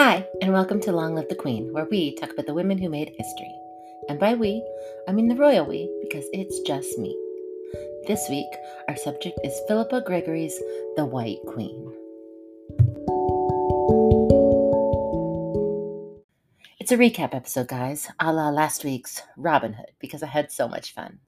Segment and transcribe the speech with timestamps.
[0.00, 2.88] Hi, and welcome to Long Live the Queen, where we talk about the women who
[2.88, 3.52] made history.
[4.08, 4.64] And by we,
[5.08, 7.18] I mean the royal we, because it's just me.
[8.06, 8.46] This week,
[8.86, 10.56] our subject is Philippa Gregory's
[10.94, 11.92] The White Queen.
[16.78, 20.68] It's a recap episode, guys, a la last week's Robin Hood, because I had so
[20.68, 21.18] much fun.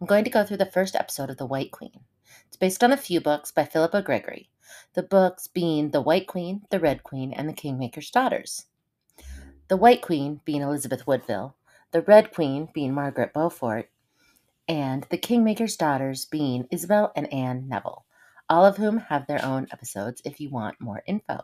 [0.00, 2.00] I'm going to go through the first episode of The White Queen.
[2.48, 4.48] It's based on a few books by Philippa Gregory,
[4.94, 8.66] the books being The White Queen, The Red Queen, and The Kingmaker's Daughters.
[9.68, 11.56] The White Queen being Elizabeth Woodville,
[11.92, 13.90] the Red Queen being Margaret Beaufort,
[14.68, 18.04] and The Kingmaker's Daughters being Isabel and Anne Neville,
[18.48, 21.40] all of whom have their own episodes if you want more info.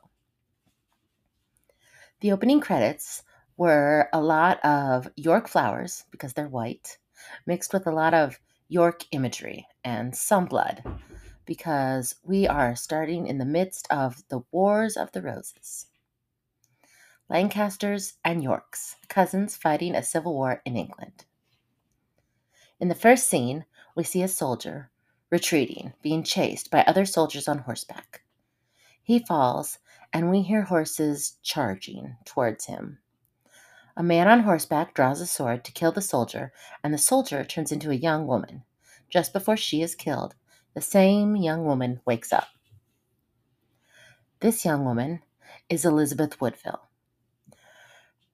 [2.21, 3.23] The opening credits
[3.57, 6.99] were a lot of York flowers, because they're white,
[7.47, 8.39] mixed with a lot of
[8.69, 10.83] York imagery and some blood,
[11.49, 15.87] because we are starting in the midst of the Wars of the Roses.
[17.31, 21.25] Lancasters and Yorks, cousins fighting a civil war in England.
[22.79, 23.65] In the first scene,
[23.97, 24.91] we see a soldier
[25.31, 28.23] retreating, being chased by other soldiers on horseback.
[29.03, 29.79] He falls,
[30.13, 32.99] and we hear horses charging towards him.
[33.97, 36.53] A man on horseback draws a sword to kill the soldier,
[36.85, 38.65] and the soldier turns into a young woman.
[39.09, 40.35] Just before she is killed,
[40.79, 42.47] the same young woman wakes up.
[44.39, 45.23] This young woman
[45.69, 46.89] is Elizabeth Woodville.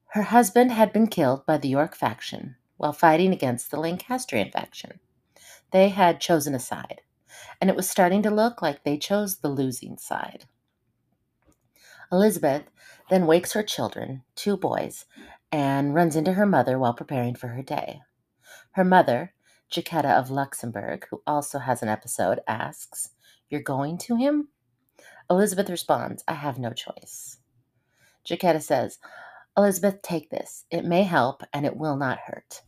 [0.09, 5.01] Her husband had been killed by the York faction while fighting against the Lancastrian faction.
[5.71, 7.01] They had chosen a side,
[7.63, 10.45] and it was starting to look like they chose the losing side.
[12.13, 12.65] Elizabeth
[13.09, 15.07] then wakes her children, two boys,
[15.51, 18.03] and runs into her mother while preparing for her day.
[18.73, 19.33] Her mother,
[19.75, 23.09] Jacquetta of Luxembourg, who also has an episode, asks,
[23.51, 24.49] You're going to him?
[25.29, 27.39] Elizabeth responds, I have no choice.
[28.25, 29.01] Jacquetta says,
[29.57, 30.65] Elizabeth, take this.
[30.71, 32.63] It may help and it will not hurt.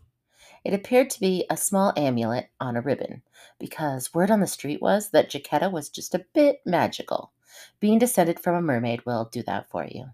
[0.64, 3.22] It appeared to be a small amulet on a ribbon,
[3.60, 7.30] because word on the street was that Jacquetta was just a bit magical.
[7.78, 10.06] Being descended from a mermaid will do that for you.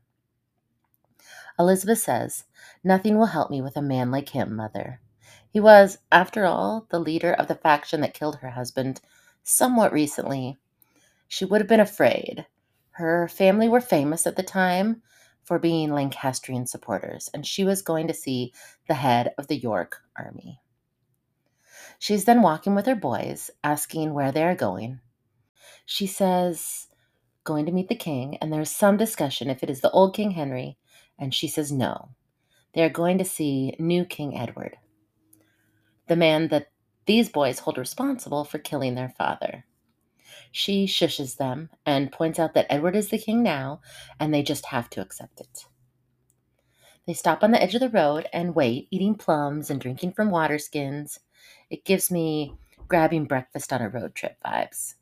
[1.59, 2.45] Elizabeth says,
[2.85, 5.01] Nothing will help me with a man like him, mother.
[5.53, 9.03] He was, after all, the leader of the faction that killed her husband
[9.43, 10.59] somewhat recently.
[11.29, 12.47] She would have been afraid.
[12.93, 15.03] Her family were famous at the time
[15.45, 18.55] for being Lancastrian supporters, and she was going to see
[18.89, 20.63] the head of the York army.
[21.99, 25.01] She's then walking with her boys, asking where they are going.
[25.85, 26.89] She says,
[27.45, 30.31] going to meet the king, and there's some discussion if it is the old King
[30.31, 30.79] Henry,
[31.19, 32.09] and she says no.
[32.73, 34.79] They are going to see new King Edward
[36.13, 36.67] the man that
[37.07, 39.65] these boys hold responsible for killing their father.
[40.51, 43.81] She shushes them and points out that Edward is the king now,
[44.21, 45.65] and they just have to accept it.
[47.07, 50.31] They stop on the edge of the road and wait, eating plums and drinking from
[50.31, 51.19] water skins.
[51.71, 52.59] It gives me
[52.89, 54.97] grabbing breakfast on a road trip vibes.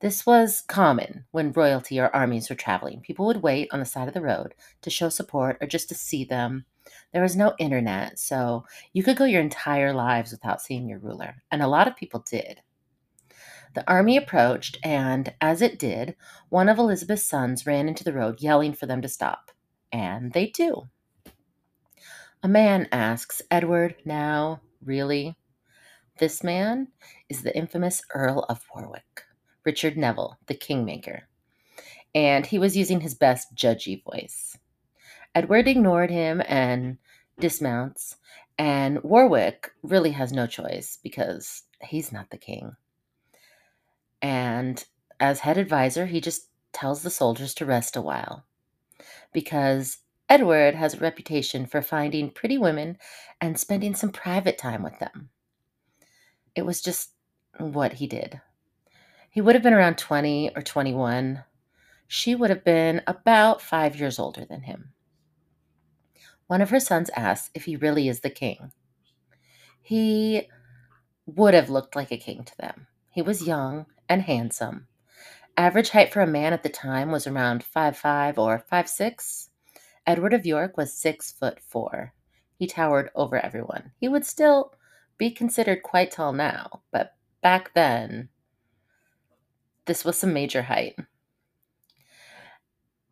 [0.00, 3.00] This was common when royalty or armies were traveling.
[3.00, 5.94] People would wait on the side of the road to show support or just to
[5.94, 6.66] see them
[7.12, 11.42] there was no internet, so you could go your entire lives without seeing your ruler,
[11.50, 12.62] and a lot of people did.
[13.74, 16.16] The army approached, and as it did,
[16.48, 19.50] one of Elizabeth's sons ran into the road yelling for them to stop.
[19.92, 20.88] And they do.
[22.42, 25.36] A man asks, Edward, now, really?
[26.18, 26.88] This man
[27.28, 29.22] is the infamous Earl of Warwick,
[29.68, 31.28] Richard Neville, the Kingmaker.
[32.14, 34.56] And he was using his best judgy voice.
[35.34, 36.96] Edward ignored him and
[37.38, 38.16] dismounts,
[38.56, 42.76] and Warwick really has no choice because he's not the king.
[44.22, 44.82] And
[45.20, 48.46] as head advisor, he just tells the soldiers to rest a while
[49.34, 49.98] because
[50.30, 52.96] Edward has a reputation for finding pretty women
[53.38, 55.28] and spending some private time with them.
[56.54, 57.10] It was just
[57.58, 58.40] what he did.
[59.38, 61.44] He would have been around 20 or 21.
[62.08, 64.94] She would have been about five years older than him
[66.48, 68.72] one of her sons asks if he really is the king.
[69.80, 70.48] He
[71.26, 72.88] would have looked like a king to them.
[73.10, 74.88] He was young and handsome.
[75.56, 79.50] Average height for a man at the time was around five five or five six.
[80.04, 82.12] Edward of York was six foot four.
[82.56, 83.92] He towered over everyone.
[84.00, 84.74] He would still
[85.16, 88.30] be considered quite tall now, but back then,
[89.88, 90.94] this was some major height.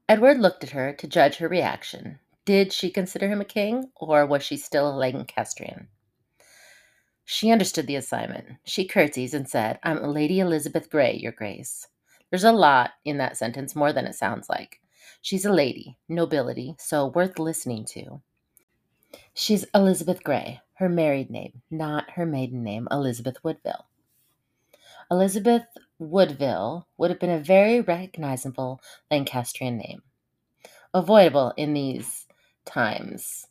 [0.08, 2.20] Edward looked at her to judge her reaction.
[2.44, 5.88] Did she consider him a king, or was she still a Lancastrian?
[7.24, 8.46] She understood the assignment.
[8.64, 11.88] She curtsies and said, I'm Lady Elizabeth Grey, Your Grace.
[12.30, 14.80] There's a lot in that sentence, more than it sounds like.
[15.22, 18.22] She's a lady, nobility, so worth listening to.
[19.34, 23.86] She's Elizabeth Grey, her married name, not her maiden name, Elizabeth Woodville.
[25.10, 25.66] Elizabeth
[25.98, 30.02] Woodville would have been a very recognizable Lancastrian name,
[30.92, 32.26] avoidable in these
[32.64, 33.46] times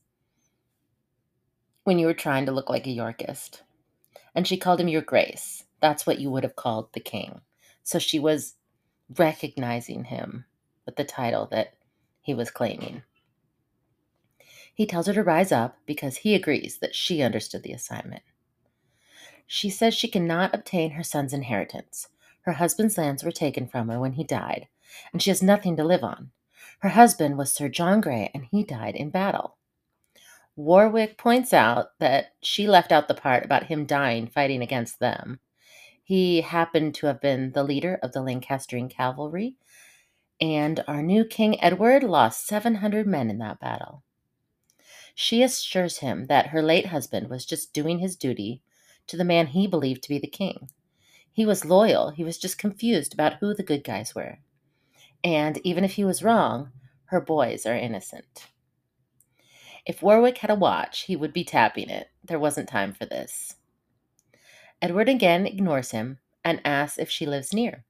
[1.84, 3.64] when you were trying to look like a Yorkist.
[4.36, 5.64] And she called him Your Grace.
[5.82, 7.42] That's what you would have called the king.
[7.84, 8.56] So she was
[9.18, 10.46] recognizing him
[10.86, 11.74] with the title that
[12.22, 13.04] he was claiming.
[14.74, 18.24] He tells her to rise up because he agrees that she understood the assignment.
[19.48, 22.10] She says she cannot obtain her son's inheritance.
[22.46, 24.68] Her husband's lands were taken from her when he died,
[25.12, 26.32] and she has nothing to live on.
[26.80, 29.58] Her husband was Sir John Grey, and he died in battle.
[30.56, 35.40] Warwick points out that she left out the part about him dying fighting against them.
[36.04, 39.56] He happened to have been the leader of the Lancastrian cavalry,
[40.40, 44.04] and our new King Edward lost 700 men in that battle.
[45.16, 48.62] She assures him that her late husband was just doing his duty
[49.08, 50.70] to the man he believed to be the king.
[51.36, 54.40] He was loyal, he was just confused about who the good guys were.
[55.22, 56.72] And even if he was wrong,
[57.08, 58.48] her boys are innocent.
[59.86, 62.08] If Warwick had a watch, he would be tapping it.
[62.24, 63.58] There wasn't time for this.
[64.82, 67.84] Edward again ignores him and asks if she lives near.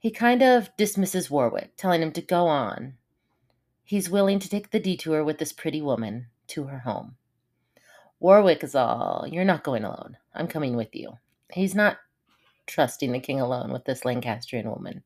[0.00, 2.94] He kind of dismisses Warwick, telling him to go on.
[3.84, 7.14] He's willing to take the detour with this pretty woman to her home.
[8.18, 10.16] Warwick is all, You're not going alone.
[10.34, 11.18] I'm coming with you.
[11.52, 11.98] He's not
[12.66, 15.02] trusting the king alone with this Lancastrian woman.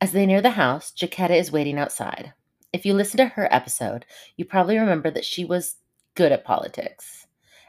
[0.00, 2.34] As they near the house, Jacquetta is waiting outside.
[2.72, 4.04] If you listen to her episode,
[4.36, 5.76] you probably remember that she was
[6.14, 7.26] good at politics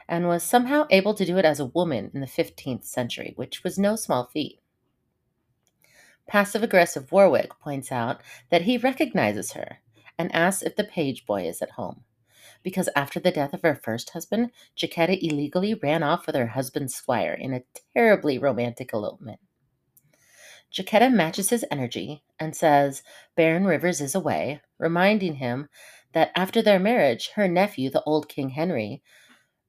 [0.08, 3.62] and was somehow able to do it as a woman in the 15th century, which
[3.64, 4.60] was no small feat.
[6.26, 8.20] Passive aggressive Warwick points out
[8.50, 9.78] that he recognizes her
[10.18, 12.04] and asks if the page boy is at home.
[12.62, 16.94] Because after the death of her first husband, Jacquetta illegally ran off with her husband's
[16.94, 17.62] squire in a
[17.94, 19.40] terribly romantic elopement.
[20.72, 23.02] Jacquetta matches his energy and says
[23.36, 25.68] Baron Rivers is away, reminding him
[26.12, 29.02] that after their marriage, her nephew, the old King Henry,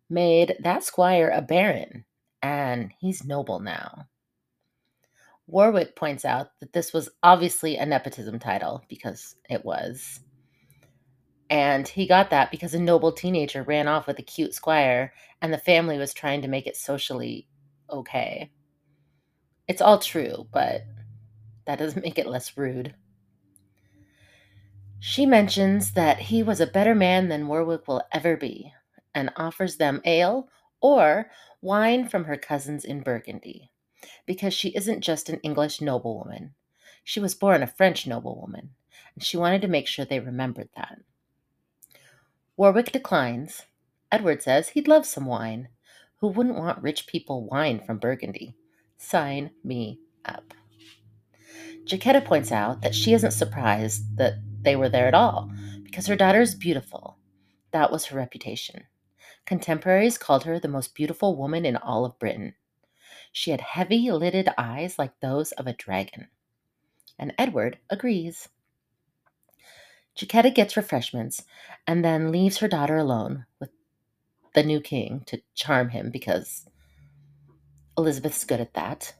[0.10, 2.06] made that squire a baron,
[2.42, 4.08] and he's noble now.
[5.48, 10.20] Warwick points out that this was obviously a nepotism title, because it was.
[11.50, 15.52] And he got that because a noble teenager ran off with a cute squire, and
[15.52, 17.48] the family was trying to make it socially
[17.90, 18.52] okay.
[19.68, 20.84] It's all true, but
[21.66, 22.96] that doesn't make it less rude.
[25.00, 28.74] She mentions that he was a better man than Warwick will ever be,
[29.16, 30.50] and offers them ale
[30.82, 31.32] or
[31.62, 33.72] wine from her cousins in Burgundy,
[34.26, 36.54] because she isn't just an English noblewoman.
[37.04, 38.72] She was born a French noblewoman,
[39.16, 41.00] and she wanted to make sure they remembered that.
[42.60, 43.68] Warwick declines.
[44.12, 45.70] Edward says he'd love some wine.
[46.18, 48.58] Who wouldn't want rich people wine from Burgundy?
[48.98, 50.54] Sign me up.
[51.86, 55.50] Jacquetta points out that she isn't surprised that they were there at all
[55.84, 57.16] because her daughter is beautiful.
[57.72, 58.84] That was her reputation.
[59.46, 62.56] Contemporaries called her the most beautiful woman in all of Britain.
[63.32, 66.28] She had heavy lidded eyes like those of a dragon.
[67.18, 68.50] And Edward agrees.
[70.20, 71.46] Jacquetta gets refreshments
[71.88, 73.70] and then leaves her daughter alone with
[74.54, 76.68] the new king to charm him because
[77.98, 79.14] Elizabeth's good at that.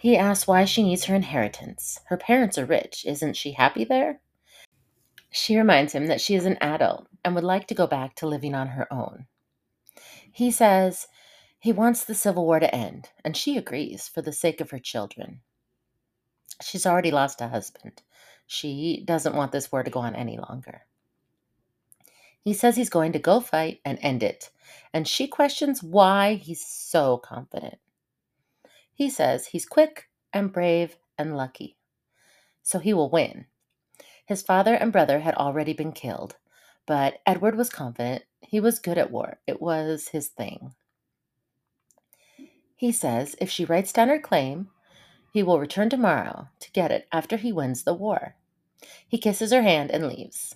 [0.00, 2.00] He asks why she needs her inheritance.
[2.06, 3.06] Her parents are rich.
[3.06, 4.20] Isn't she happy there?
[5.30, 8.26] She reminds him that she is an adult and would like to go back to
[8.26, 9.26] living on her own.
[10.32, 11.06] He says
[11.60, 14.78] he wants the Civil War to end, and she agrees for the sake of her
[14.80, 15.42] children.
[16.60, 18.02] She's already lost a husband.
[18.48, 20.86] She doesn't want this war to go on any longer.
[22.40, 24.50] He says he's going to go fight and end it,
[24.92, 27.78] and she questions why he's so confident.
[28.94, 31.76] He says he's quick and brave and lucky,
[32.62, 33.44] so he will win.
[34.24, 36.36] His father and brother had already been killed,
[36.86, 40.74] but Edward was confident he was good at war, it was his thing.
[42.74, 44.70] He says if she writes down her claim,
[45.30, 48.36] he will return tomorrow to get it after he wins the war.
[49.06, 50.54] He kisses her hand and leaves.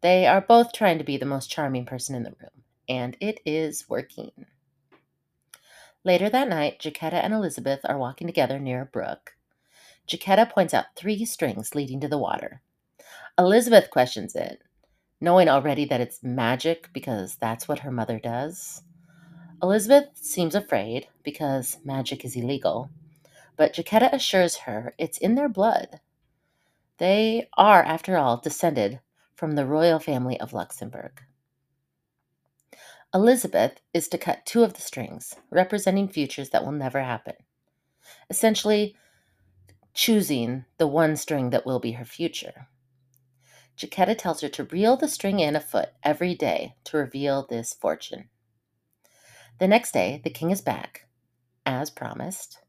[0.00, 3.40] They are both trying to be the most charming person in the room, and it
[3.46, 4.32] is working.
[6.04, 9.36] Later that night, Jacquetta and Elizabeth are walking together near a brook.
[10.08, 12.60] Jacquetta points out three strings leading to the water.
[13.38, 14.62] Elizabeth questions it,
[15.20, 18.82] knowing already that it's magic because that's what her mother does.
[19.62, 22.90] Elizabeth seems afraid because magic is illegal,
[23.56, 26.00] but Jacquetta assures her it's in their blood.
[27.02, 29.00] They are, after all, descended
[29.34, 31.20] from the royal family of Luxembourg.
[33.12, 37.34] Elizabeth is to cut two of the strings, representing futures that will never happen.
[38.30, 38.94] Essentially,
[39.92, 42.68] choosing the one string that will be her future.
[43.76, 47.74] Jacquetta tells her to reel the string in a foot every day to reveal this
[47.74, 48.28] fortune.
[49.58, 51.08] The next day, the king is back,
[51.66, 52.60] as promised.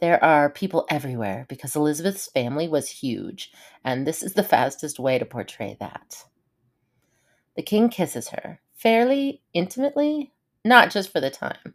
[0.00, 3.52] There are people everywhere because Elizabeth's family was huge,
[3.84, 6.24] and this is the fastest way to portray that.
[7.54, 10.32] The king kisses her, fairly intimately,
[10.64, 11.74] not just for the time.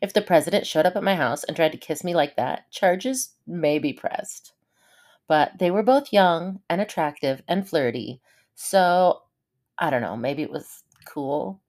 [0.00, 2.70] If the president showed up at my house and tried to kiss me like that,
[2.70, 4.54] charges may be pressed.
[5.26, 8.22] But they were both young and attractive and flirty,
[8.54, 9.24] so
[9.78, 11.60] I don't know, maybe it was cool.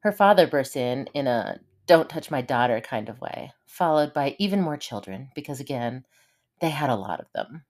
[0.00, 4.34] Her father bursts in in a don't touch my daughter kind of way, followed by
[4.38, 6.04] even more children, because again,
[6.60, 7.64] they had a lot of them.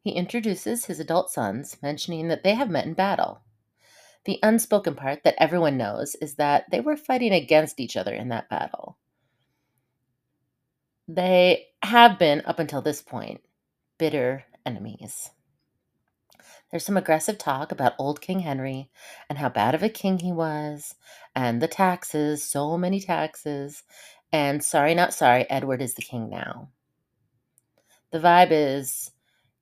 [0.00, 3.42] He introduces his adult sons, mentioning that they have met in battle.
[4.24, 8.28] The unspoken part that everyone knows is that they were fighting against each other in
[8.28, 8.96] that battle.
[11.08, 13.40] They have been, up until this point,
[13.98, 15.30] bitter enemies.
[16.70, 18.90] There's some aggressive talk about old King Henry
[19.28, 20.94] and how bad of a king he was,
[21.34, 23.82] and the taxes, so many taxes,
[24.32, 26.70] and sorry, not sorry, Edward is the king now.
[28.12, 29.10] The vibe is,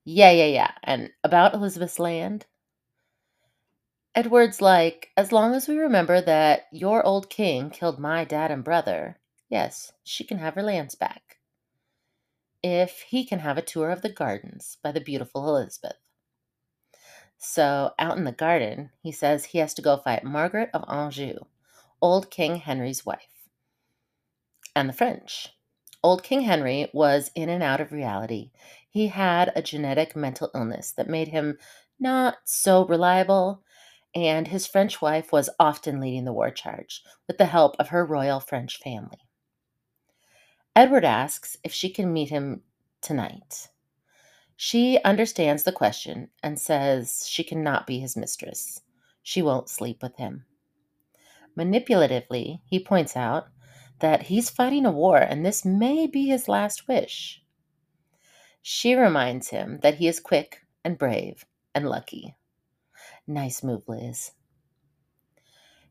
[0.05, 0.73] yeah, yeah, yeah.
[0.85, 2.47] And about Elizabeth's land,
[4.15, 8.65] Edward's like, as long as we remember that your old king killed my dad and
[8.65, 9.19] brother,
[9.51, 11.39] yes, she can have her lands back.
[12.63, 15.97] If he can have a tour of the gardens by the beautiful Elizabeth.
[17.39, 21.37] So, out in the garden, he says he has to go fight Margaret of Anjou,
[22.03, 23.36] old King Henry's wife,
[24.77, 25.49] and the French.
[26.05, 28.51] Old King Henry was in and out of reality.
[28.89, 31.59] He had a genetic mental illness that made him
[31.99, 33.65] not so reliable,
[34.15, 38.05] and his French wife was often leading the war charge with the help of her
[38.05, 39.19] royal French family.
[40.77, 42.61] Edward asks if she can meet him
[43.01, 43.69] tonight.
[44.57, 48.83] She understands the question and says she cannot be his mistress.
[49.23, 50.45] She won't sleep with him.
[51.59, 53.49] Manipulatively, he points out
[54.01, 57.43] that he's fighting a war and this may be his last wish.
[58.63, 62.35] She reminds him that he is quick and brave and lucky.
[63.27, 64.33] Nice move, Liz.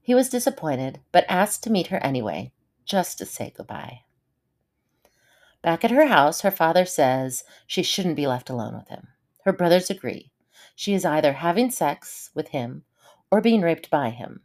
[0.01, 2.51] He was disappointed, but asked to meet her anyway,
[2.85, 4.01] just to say goodbye.
[5.61, 9.07] Back at her house, her father says she shouldn't be left alone with him.
[9.45, 10.31] Her brothers agree.
[10.75, 12.83] She is either having sex with him
[13.31, 14.41] or being raped by him.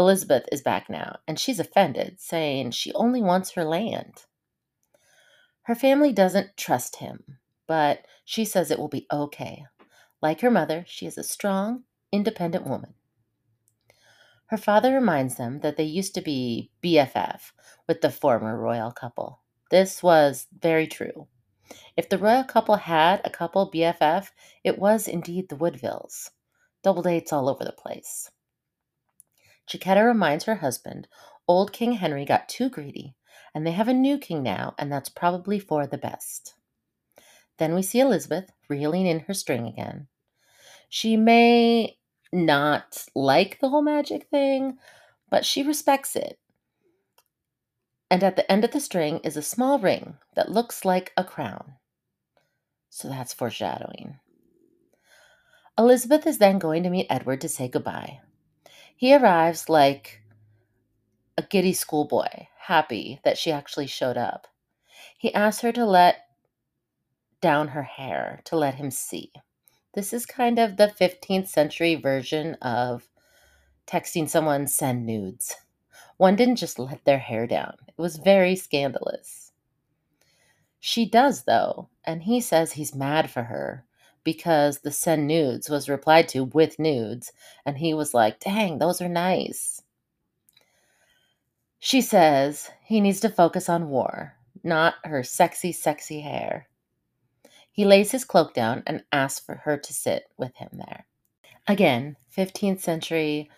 [0.00, 4.24] Elizabeth is back now, and she's offended, saying she only wants her land.
[5.64, 9.66] Her family doesn't trust him, but she says it will be okay.
[10.22, 12.94] Like her mother, she is a strong, independent woman.
[14.46, 17.52] Her father reminds them that they used to be BFF
[17.86, 19.42] with the former royal couple.
[19.70, 21.28] This was very true.
[21.94, 24.30] If the royal couple had a couple BFF,
[24.64, 26.30] it was indeed the Woodvilles.
[26.82, 28.30] Double dates all over the place.
[29.70, 31.06] Jacquetta reminds her husband
[31.46, 33.14] old King Henry got too greedy,
[33.54, 36.54] and they have a new king now, and that's probably for the best.
[37.58, 40.08] Then we see Elizabeth reeling in her string again.
[40.88, 41.98] She may
[42.32, 44.78] not like the whole magic thing,
[45.28, 46.38] but she respects it.
[48.10, 51.24] And at the end of the string is a small ring that looks like a
[51.24, 51.74] crown.
[52.88, 54.18] So that's foreshadowing.
[55.78, 58.20] Elizabeth is then going to meet Edward to say goodbye.
[59.00, 60.20] He arrives like
[61.38, 64.46] a giddy schoolboy, happy that she actually showed up.
[65.16, 66.26] He asks her to let
[67.40, 69.32] down her hair to let him see.
[69.94, 73.08] This is kind of the 15th century version of
[73.86, 75.56] texting someone send nudes.
[76.18, 79.52] One didn't just let their hair down, it was very scandalous.
[80.78, 83.86] She does, though, and he says he's mad for her
[84.24, 87.32] because the send nudes was replied to with nudes,
[87.64, 89.82] and he was like, dang, those are nice.
[91.78, 96.68] She says he needs to focus on war, not her sexy, sexy hair.
[97.72, 101.06] He lays his cloak down and asks for her to sit with him there.
[101.66, 103.50] Again, 15th century,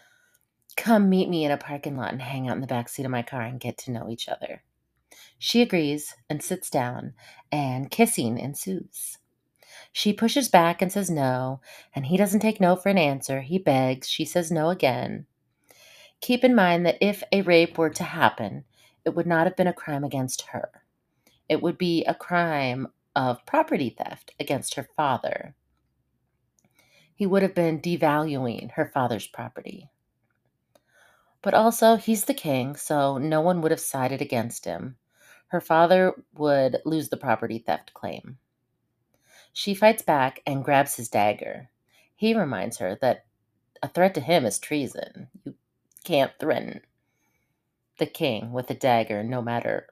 [0.77, 3.11] come meet me in a parking lot and hang out in the back seat of
[3.11, 4.63] my car and get to know each other.
[5.39, 7.15] She agrees and sits down,
[7.51, 9.19] and kissing ensues.
[9.93, 11.61] She pushes back and says no,
[11.95, 13.43] and he doesn't take no for an answer.
[13.43, 14.09] He begs.
[14.09, 15.27] She says no again.
[16.23, 18.65] Keep in mind that if a rape were to happen,
[19.05, 20.71] it would not have been a crime against her.
[21.49, 25.55] It would be a crime of property theft against her father.
[27.15, 29.91] He would have been devaluing her father's property.
[31.43, 34.97] But also, he's the king, so no one would have sided against him.
[35.49, 38.39] Her father would lose the property theft claim.
[39.53, 41.71] She fights back and grabs his dagger.
[42.15, 43.27] He reminds her that
[43.83, 45.29] a threat to him is treason.
[45.45, 45.55] You
[46.05, 46.83] can't threaten
[47.99, 49.89] the king with a dagger, no matter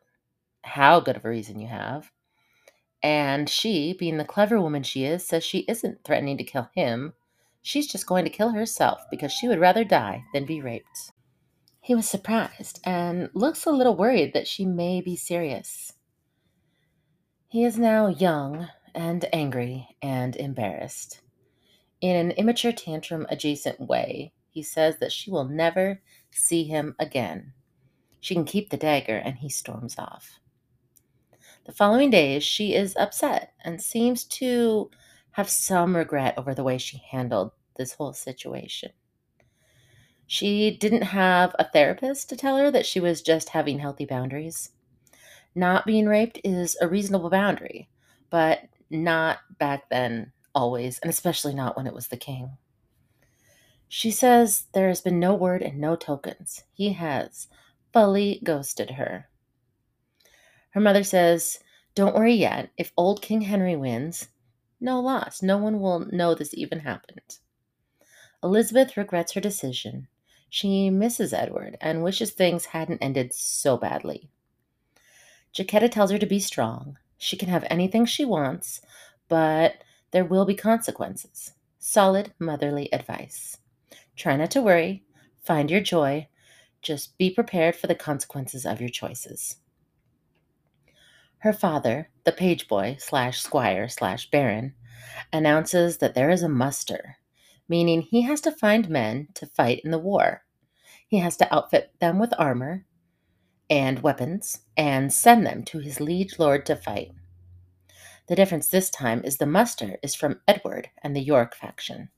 [0.63, 2.11] how good of a reason you have.
[3.03, 7.15] And she, being the clever woman she is, says she isn't threatening to kill him.
[7.63, 11.13] She's just going to kill herself because she would rather die than be raped.
[11.81, 15.95] He was surprised and looks a little worried that she may be serious.
[17.49, 21.21] He is now young and angry and embarrassed.
[22.01, 27.53] In an immature tantrum adjacent way, he says that she will never see him again.
[28.21, 30.41] She can keep the dagger, and he storms off.
[31.65, 34.91] The following days, she is upset and seems to
[35.33, 38.93] have some regret over the way she handled this whole situation.
[40.27, 44.71] She didn't have a therapist to tell her that she was just having healthy boundaries.
[45.55, 47.89] Not being raped is a reasonable boundary,
[48.31, 52.57] but not back then always, and especially not when it was the king.
[53.89, 56.63] She says there has been no word and no tokens.
[56.73, 57.49] He has
[57.93, 59.29] fully ghosted her.
[60.71, 61.59] Her mother says,
[61.95, 62.71] Don't worry yet.
[62.77, 64.29] If old King Henry wins,
[64.81, 65.43] no loss.
[65.43, 67.39] No one will know this even happened.
[68.43, 70.09] Elizabeth regrets her decision.
[70.49, 74.31] She misses Edward and wishes things hadn't ended so badly.
[75.53, 76.97] Jacquetta tells her to be strong.
[77.21, 78.81] She can have anything she wants,
[79.29, 81.53] but there will be consequences.
[81.79, 83.59] Solid motherly advice.
[84.17, 85.05] Try not to worry.
[85.41, 86.27] Find your joy.
[86.83, 89.57] Just be prepared for the consequences of your choices.
[91.39, 94.75] Her father, the page boy slash squire slash baron,
[95.33, 97.19] announces that there is a muster
[97.71, 100.43] meaning he has to find men to fight in the war.
[101.07, 102.85] He has to outfit them with armor
[103.71, 107.13] and weapons and send them to his liege lord to fight.
[108.27, 112.11] The difference this time is the muster is from Edward and the York faction.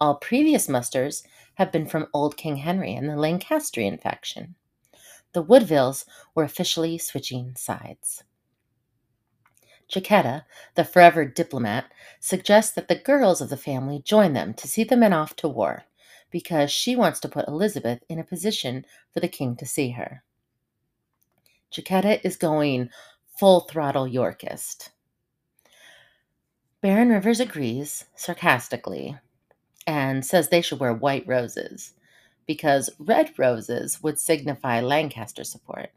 [0.00, 4.54] All previous musters have been from Old King Henry and the Lancastrian faction.
[5.32, 8.22] The Woodvilles were officially switching sides.
[9.88, 11.86] Jacquetta, the forever diplomat,
[12.20, 15.48] suggests that the girls of the family join them to see the men off to
[15.48, 15.84] war
[16.30, 20.22] because she wants to put Elizabeth in a position for the king to see her.
[21.72, 22.90] Jacquetta is going
[23.38, 24.90] full throttle Yorkist.
[26.80, 29.16] Baron Rivers agrees, sarcastically,
[29.86, 31.94] and says they should wear white roses
[32.46, 35.90] because red roses would signify Lancaster support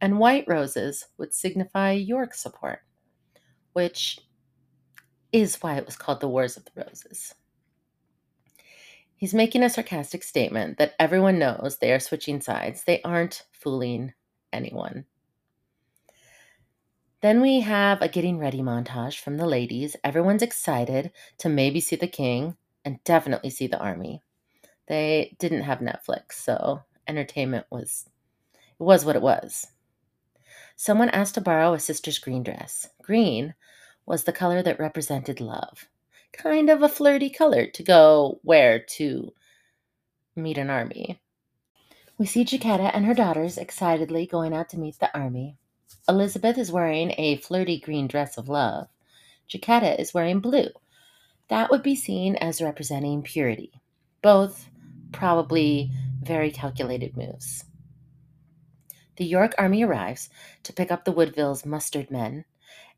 [0.00, 2.80] and white roses would signify York support
[3.78, 4.18] which
[5.32, 7.32] is why it was called the Wars of the Roses.
[9.14, 12.82] He's making a sarcastic statement that everyone knows they are switching sides.
[12.82, 14.14] They aren't fooling
[14.52, 15.04] anyone.
[17.20, 19.96] Then we have a getting ready montage from the ladies.
[20.04, 24.22] Everyone's excited to maybe see the king and definitely see the army.
[24.86, 28.08] They didn't have Netflix, so entertainment was
[28.78, 29.66] it was what it was.
[30.76, 32.88] Someone asked to borrow a sister's green dress.
[33.02, 33.54] Green
[34.06, 35.88] was the color that represented love.
[36.32, 39.32] Kind of a flirty color to go where to
[40.36, 41.20] meet an army.
[42.16, 45.56] We see Jacquetta and her daughters excitedly going out to meet the army.
[46.08, 48.88] Elizabeth is wearing a flirty green dress of love.
[49.48, 50.68] Jacquetta is wearing blue.
[51.48, 53.72] That would be seen as representing purity.
[54.22, 54.70] Both
[55.12, 55.90] probably
[56.22, 57.64] very calculated moves.
[59.16, 60.30] The York army arrives
[60.62, 62.44] to pick up the Woodville's mustered men,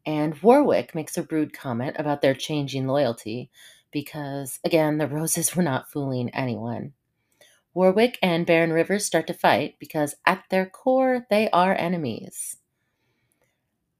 [0.06, 3.50] and Warwick makes a rude comment about their changing loyalty
[3.90, 6.92] because, again, the Roses were not fooling anyone.
[7.74, 12.56] Warwick and Baron Rivers start to fight because, at their core, they are enemies.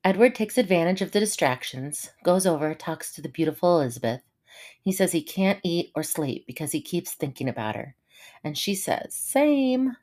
[0.03, 4.23] Edward takes advantage of the distractions, goes over, talks to the beautiful Elizabeth.
[4.81, 7.95] He says he can't eat or sleep because he keeps thinking about her.
[8.43, 9.97] And she says, Same.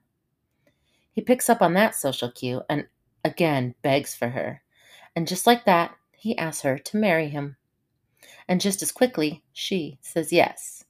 [1.12, 2.86] He picks up on that social cue and
[3.26, 4.62] again begs for her.
[5.16, 7.58] And just like that, he asks her to marry him.
[8.48, 10.84] And just as quickly, she says yes.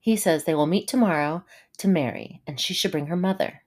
[0.00, 1.44] He says they will meet tomorrow
[1.78, 3.63] to marry, and she should bring her mother.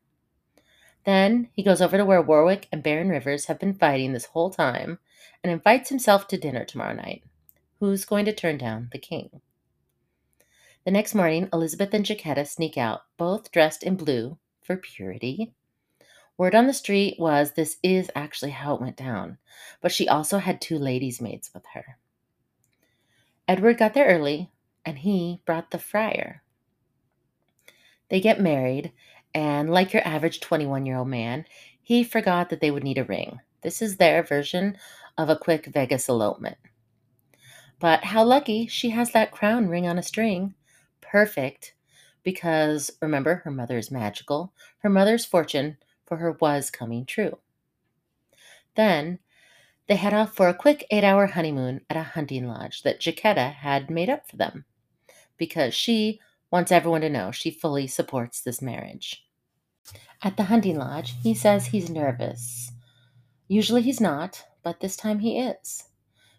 [1.08, 4.50] Then he goes over to where Warwick and Baron Rivers have been fighting this whole
[4.50, 5.00] time
[5.42, 7.24] and invites himself to dinner tomorrow night.
[7.80, 9.40] Who's going to turn down the king?
[10.84, 15.54] The next morning, Elizabeth and Jacquetta sneak out, both dressed in blue for purity.
[16.38, 19.38] Word on the street was this is actually how it went down,
[19.80, 21.98] but she also had two ladies' maids with her.
[23.48, 24.52] Edward got there early,
[24.86, 26.44] and he brought the friar.
[28.10, 28.92] They get married,
[29.38, 31.46] and like your average 21 year old man,
[31.80, 33.40] he forgot that they would need a ring.
[33.62, 34.80] This is their version
[35.16, 36.58] of a quick Vegas elopement.
[37.80, 40.56] But how lucky she has that crown ring on a string.
[41.02, 41.76] Perfect.
[42.24, 44.54] Because remember, her mother is magical.
[44.80, 47.38] Her mother's fortune for her was coming true.
[48.74, 49.20] Then
[49.86, 53.54] they head off for a quick eight hour honeymoon at a hunting lodge that Jacquetta
[53.54, 54.66] had made up for them
[55.38, 56.20] because she
[56.50, 59.27] wants everyone to know she fully supports this marriage.
[60.22, 62.72] At the hunting lodge, he says he's nervous.
[63.48, 65.84] Usually he's not, but this time he is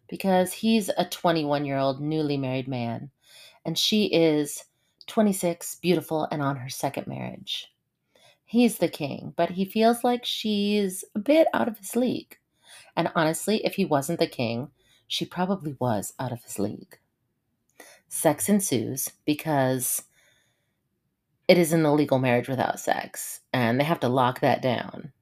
[0.09, 3.11] because he's a 21 year old newly married man
[3.65, 4.65] and she is
[5.07, 7.73] 26, beautiful, and on her second marriage.
[8.45, 12.39] He's the king, but he feels like she's a bit out of his league.
[12.97, 14.71] And honestly, if he wasn't the king,
[15.07, 16.99] she probably was out of his league.
[18.09, 20.03] Sex ensues because
[21.49, 25.13] it is an illegal marriage without sex, and they have to lock that down.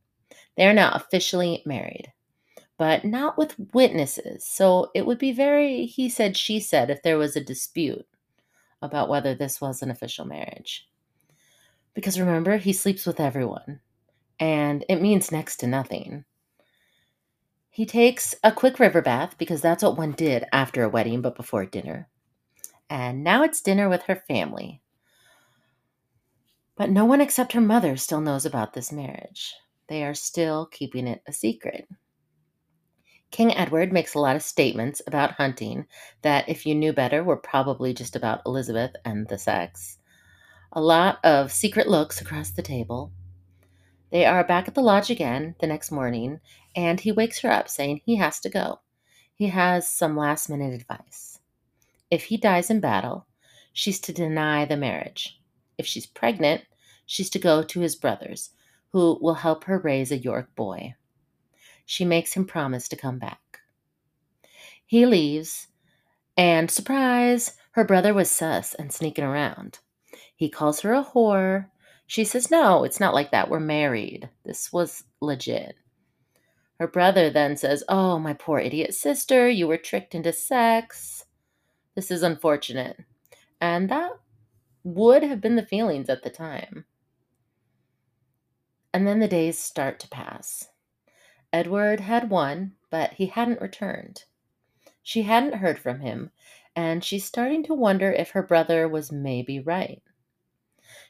[0.57, 2.13] They are now officially married,
[2.77, 7.19] but not with witnesses, so it would be very he said, she said if there
[7.19, 8.07] was a dispute
[8.83, 10.89] about whether this was an official marriage.
[11.95, 13.81] Because remember, he sleeps with everyone,
[14.39, 16.25] and it means next to nothing.
[17.71, 21.37] He takes a quick river bath because that's what one did after a wedding but
[21.37, 22.09] before dinner.
[22.89, 24.81] And now it's dinner with her family.
[26.77, 29.55] But no one except her mother still knows about this marriage.
[29.89, 31.89] They are still keeping it a secret.
[33.31, 35.87] King Edward makes a lot of statements about hunting
[36.23, 39.99] that, if you knew better, were probably just about Elizabeth and the sex
[40.77, 43.11] a lot of secret looks across the table.
[44.11, 46.41] They are back at the lodge again the next morning,
[46.77, 48.81] and he wakes her up saying he has to go.
[49.35, 51.41] He has some last minute advice.
[52.11, 53.27] If he dies in battle,
[53.73, 55.41] she's to deny the marriage.
[55.79, 56.63] If she's pregnant,
[57.07, 58.51] she's to go to his brothers,
[58.93, 60.95] who will help her raise a York boy.
[61.85, 63.61] She makes him promise to come back.
[64.85, 65.69] He leaves,
[66.37, 69.79] and surprise, her brother was sus and sneaking around.
[70.35, 71.71] He calls her a whore.
[72.07, 73.49] She says, No, it's not like that.
[73.49, 74.29] We're married.
[74.45, 75.77] This was legit.
[76.79, 81.25] Her brother then says, Oh, my poor idiot sister, you were tricked into sex.
[81.95, 82.99] This is unfortunate.
[83.61, 84.13] And that
[84.87, 86.85] would have been the feelings at the time.
[88.95, 90.69] And then the days start to pass.
[91.53, 94.25] Edward had won, but he hadn't returned.
[95.03, 96.31] She hadn't heard from him,
[96.77, 100.03] and she's starting to wonder if her brother was maybe right.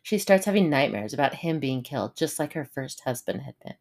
[0.03, 3.77] She starts having nightmares about him being killed, just like her first husband had been.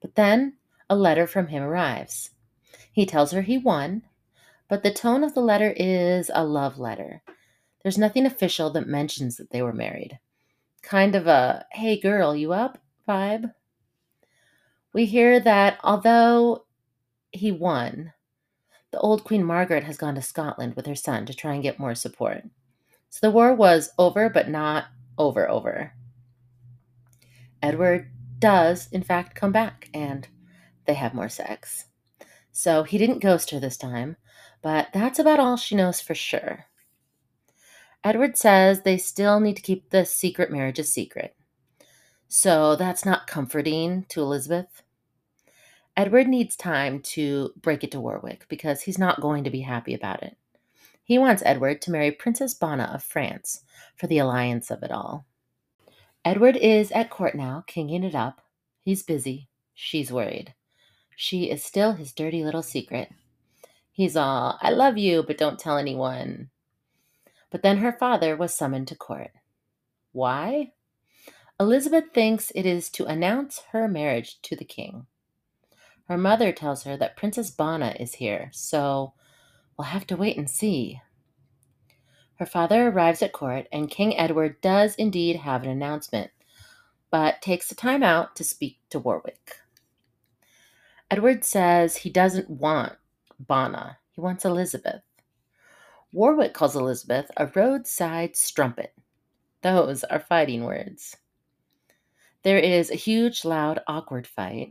[0.00, 0.54] But then
[0.90, 2.30] a letter from him arrives.
[2.90, 4.02] He tells her he won,
[4.68, 7.22] but the tone of the letter is a love letter.
[7.86, 10.18] There's nothing official that mentions that they were married.
[10.82, 13.54] Kind of a, hey girl, you up vibe.
[14.92, 16.66] We hear that although
[17.30, 18.12] he won,
[18.90, 21.78] the old Queen Margaret has gone to Scotland with her son to try and get
[21.78, 22.42] more support.
[23.10, 25.92] So the war was over, but not over, over.
[27.62, 30.26] Edward does, in fact, come back and
[30.86, 31.84] they have more sex.
[32.50, 34.16] So he didn't ghost her this time,
[34.60, 36.66] but that's about all she knows for sure.
[38.04, 41.34] Edward says they still need to keep the secret marriage a secret.
[42.28, 44.82] So that's not comforting to Elizabeth.
[45.96, 49.94] Edward needs time to break it to Warwick because he's not going to be happy
[49.94, 50.36] about it.
[51.02, 53.62] He wants Edward to marry Princess Bona of France
[53.96, 55.24] for the alliance of it all.
[56.24, 58.42] Edward is at court now, kinging it up.
[58.82, 59.48] He's busy.
[59.72, 60.52] She's worried.
[61.16, 63.10] She is still his dirty little secret.
[63.92, 66.50] He's all, I love you, but don't tell anyone.
[67.56, 69.30] But then her father was summoned to court.
[70.12, 70.72] Why?
[71.58, 75.06] Elizabeth thinks it is to announce her marriage to the king.
[76.06, 79.14] Her mother tells her that Princess Bona is here, so
[79.78, 81.00] We'll have to wait and see.
[82.34, 86.32] Her father arrives at court, and King Edward does indeed have an announcement,
[87.10, 89.60] but takes the time out to speak to Warwick.
[91.10, 92.96] Edward says he doesn't want
[93.40, 95.00] Bona, he wants Elizabeth.
[96.16, 98.94] Warwick calls Elizabeth a roadside strumpet.
[99.60, 101.14] Those are fighting words.
[102.42, 104.70] There is a huge, loud, awkward fight,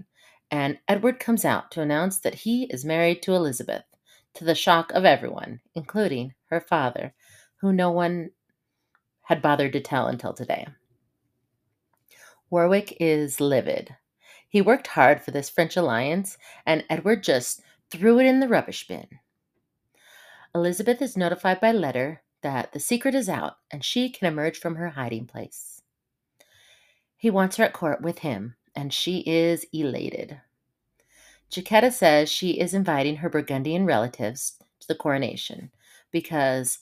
[0.49, 3.83] and Edward comes out to announce that he is married to Elizabeth
[4.33, 7.13] to the shock of everyone, including her father,
[7.57, 8.31] who no one
[9.21, 10.65] had bothered to tell until today.
[12.49, 13.95] Warwick is livid.
[14.49, 18.87] He worked hard for this French alliance, and Edward just threw it in the rubbish
[18.87, 19.05] bin.
[20.55, 24.75] Elizabeth is notified by letter that the secret is out and she can emerge from
[24.75, 25.81] her hiding place.
[27.17, 30.39] He wants her at court with him, and she is elated.
[31.51, 35.71] Jacquetta says she is inviting her Burgundian relatives to the coronation
[36.11, 36.79] because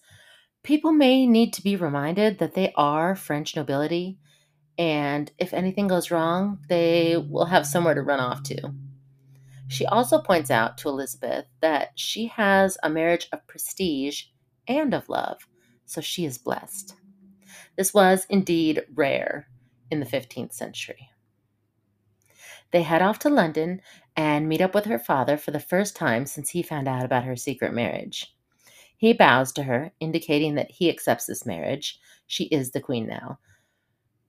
[0.62, 4.20] people may need to be reminded that they are French nobility,
[4.78, 8.74] and if anything goes wrong, they will have somewhere to run off to.
[9.74, 14.26] She also points out to Elizabeth that she has a marriage of prestige
[14.68, 15.48] and of love,
[15.84, 16.94] so she is blessed.
[17.76, 19.48] This was indeed rare
[19.90, 21.10] in the 15th century.
[22.70, 23.82] They head off to London
[24.16, 27.24] and meet up with her father for the first time since he found out about
[27.24, 28.36] her secret marriage.
[28.96, 32.00] He bows to her, indicating that he accepts this marriage.
[32.28, 33.40] She is the queen now.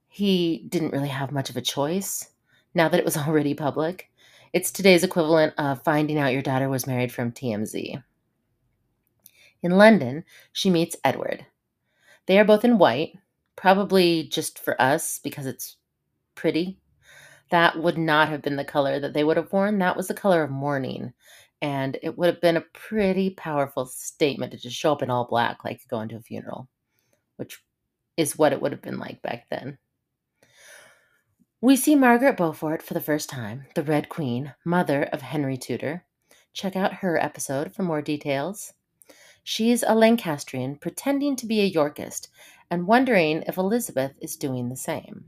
[0.09, 2.31] He didn't really have much of a choice
[2.75, 4.11] now that it was already public.
[4.55, 8.01] It's today's equivalent of finding out your daughter was married from TMZ.
[9.65, 11.45] In London, she meets Edward.
[12.27, 13.19] They are both in white,
[13.57, 15.79] probably just for us because it's
[16.37, 16.79] pretty.
[17.51, 19.81] That would not have been the color that they would have worn.
[19.81, 21.13] That was the color of mourning.
[21.61, 25.27] And it would have been a pretty powerful statement to just show up in all
[25.27, 26.69] black like going to a funeral,
[27.39, 27.61] which
[28.17, 29.79] is what it would have been like back then.
[31.65, 36.05] We see Margaret Beaufort for the first time, the Red Queen, mother of Henry Tudor.
[36.53, 38.75] Check out her episode for more details.
[39.43, 42.29] She's a Lancastrian pretending to be a Yorkist
[42.71, 45.25] and wondering if Elizabeth is doing the same.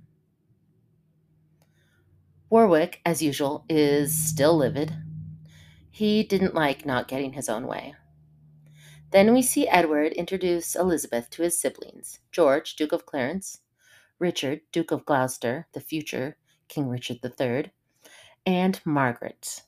[2.51, 4.93] Warwick, as usual, is still livid.
[5.91, 7.95] He didn't like not getting his own way.
[9.11, 13.61] Then we see Edward introduce Elizabeth to his siblings George, Duke of Clarence,
[14.19, 16.37] Richard, Duke of Gloucester, the future
[16.69, 17.71] King Richard III,
[18.45, 19.63] and Margaret.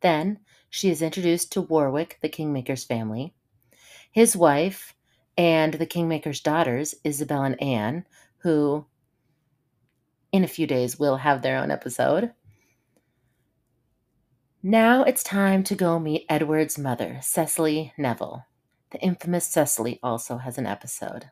[0.00, 3.34] Then she is introduced to Warwick, the Kingmaker's family,
[4.10, 4.94] his wife,
[5.36, 8.04] and the Kingmaker's daughters, Isabel and Anne,
[8.38, 8.86] who
[10.32, 12.32] in a few days will have their own episode.
[14.62, 18.44] Now it's time to go meet Edward's mother, Cecily Neville.
[18.90, 21.30] The infamous Cecily also has an episode.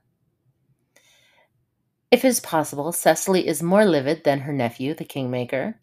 [2.10, 5.80] If it is possible, Cecily is more livid than her nephew, the Kingmaker.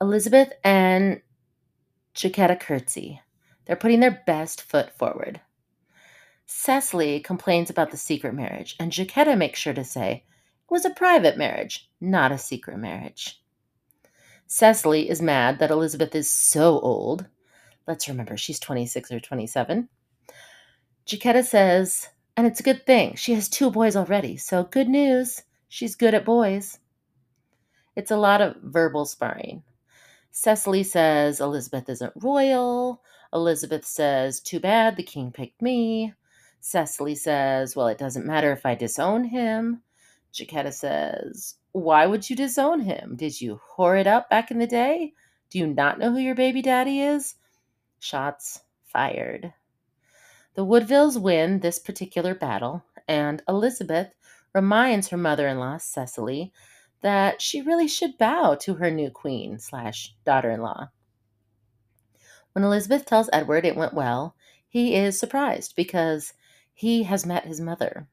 [0.00, 1.22] Elizabeth and
[2.14, 3.20] Jacquetta curtsy.
[3.64, 5.40] They're putting their best foot forward.
[6.46, 10.90] Cecily complains about the secret marriage, and Jacquetta makes sure to say it was a
[10.90, 13.42] private marriage, not a secret marriage.
[14.46, 17.26] Cecily is mad that Elizabeth is so old.
[17.86, 19.88] Let's remember she's 26 or 27.
[21.06, 23.16] Jacquetta says, and it's a good thing.
[23.16, 25.42] She has two boys already, so good news.
[25.68, 26.78] She's good at boys.
[27.96, 29.64] It's a lot of verbal sparring.
[30.30, 33.02] Cecily says Elizabeth isn't royal.
[33.32, 36.14] Elizabeth says, Too bad, the king picked me.
[36.60, 39.82] Cecily says, Well, it doesn't matter if I disown him.
[40.32, 43.16] Jacquetta says, Why would you disown him?
[43.16, 45.12] Did you whore it up back in the day?
[45.50, 47.34] Do you not know who your baby daddy is?
[47.98, 49.54] Shots fired.
[50.58, 54.08] The Woodvilles win this particular battle, and Elizabeth
[54.52, 56.52] reminds her mother in law, Cecily,
[57.00, 60.88] that she really should bow to her new queen slash daughter in law.
[62.54, 64.34] When Elizabeth tells Edward it went well,
[64.68, 66.32] he is surprised because
[66.74, 68.08] he has met his mother.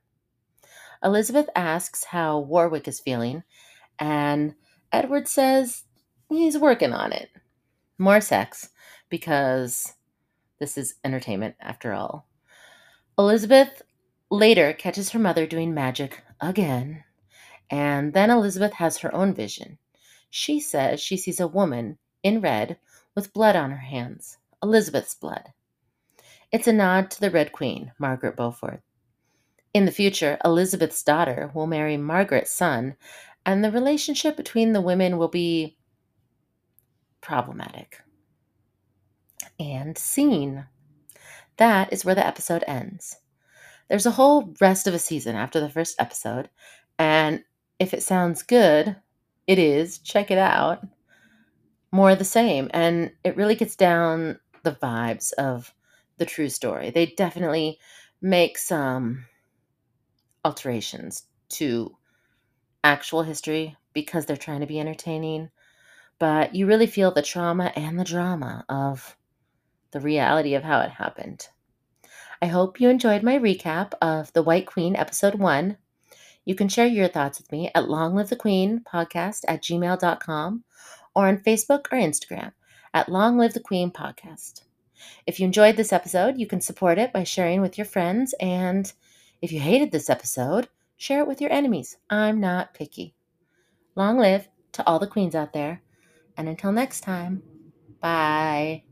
[1.04, 3.42] Elizabeth asks how Warwick is feeling,
[3.98, 4.54] and
[4.92, 5.86] Edward says
[6.30, 7.32] he's working on it.
[7.98, 8.70] More sex,
[9.10, 9.94] because
[10.60, 12.28] this is entertainment after all.
[13.18, 13.82] Elizabeth
[14.30, 17.04] later catches her mother doing magic again,
[17.70, 19.78] and then Elizabeth has her own vision.
[20.30, 22.78] She says she sees a woman in red
[23.16, 25.54] with blood on her hands, Elizabeth's blood.
[26.52, 28.82] It's a nod to the Red Queen, Margaret Beaufort.
[29.74, 32.96] In the future, Elizabeth's daughter will marry Margaret's son,
[33.46, 35.78] and the relationship between the women will be
[37.22, 38.02] problematic.
[39.60, 40.68] And scene.
[41.58, 43.18] That is where the episode ends.
[43.90, 46.50] There's a whole rest of a season after the first episode,
[46.98, 47.44] and
[47.80, 48.96] if it sounds good,
[49.48, 50.00] it is.
[50.00, 50.86] Check it out.
[51.92, 55.74] More of the same, and it really gets down the vibes of
[56.18, 56.90] the true story.
[56.90, 57.80] They definitely
[58.22, 59.26] make some
[60.44, 61.96] alterations to
[62.84, 65.50] actual history because they're trying to be entertaining,
[66.20, 69.16] but you really feel the trauma and the drama of
[69.96, 71.48] the reality of how it happened.
[72.42, 75.78] I hope you enjoyed my recap of The White Queen, Episode 1.
[76.44, 80.66] You can share your thoughts with me at longlivethequeen podcast at gmail.com
[81.16, 82.52] or on Facebook or Instagram
[82.94, 84.64] at Long Live the Queen Podcast.
[85.26, 88.36] If you enjoyed this episode, you can support it by sharing with your friends.
[88.42, 88.92] And
[89.42, 91.98] if you hated this episode, share it with your enemies.
[92.10, 93.16] I'm not picky.
[93.96, 95.82] Long live to all the queens out there.
[96.36, 97.44] And until next time,
[98.02, 98.84] bye.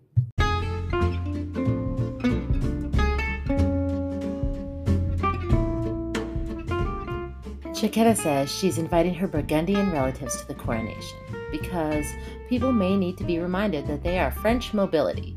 [7.83, 11.17] Jaquetta says she's inviting her Burgundian relatives to the coronation
[11.51, 12.05] because
[12.47, 15.35] people may need to be reminded that they are French mobility.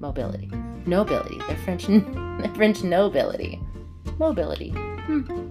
[0.00, 0.50] Mobility.
[0.86, 1.38] Nobility.
[1.46, 1.84] They're French,
[2.56, 3.60] French nobility.
[4.18, 4.70] Mobility.
[4.70, 5.50] Hmm.